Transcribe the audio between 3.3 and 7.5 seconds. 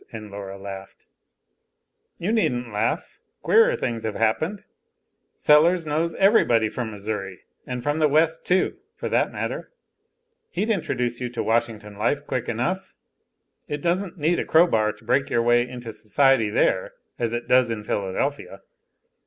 Queerer things have happened. Sellers knows everybody from Missouri,